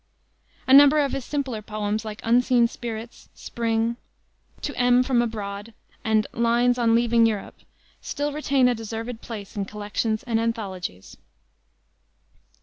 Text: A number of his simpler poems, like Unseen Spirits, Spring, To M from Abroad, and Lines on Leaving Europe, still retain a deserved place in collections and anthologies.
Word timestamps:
A 0.65 0.73
number 0.73 0.97
of 0.99 1.11
his 1.11 1.23
simpler 1.23 1.61
poems, 1.61 2.03
like 2.03 2.21
Unseen 2.23 2.67
Spirits, 2.67 3.29
Spring, 3.35 3.97
To 4.61 4.75
M 4.75 5.03
from 5.03 5.21
Abroad, 5.21 5.75
and 6.03 6.25
Lines 6.33 6.79
on 6.79 6.95
Leaving 6.95 7.27
Europe, 7.27 7.59
still 8.01 8.33
retain 8.33 8.67
a 8.67 8.73
deserved 8.73 9.21
place 9.21 9.55
in 9.55 9.65
collections 9.65 10.23
and 10.23 10.39
anthologies. 10.39 11.17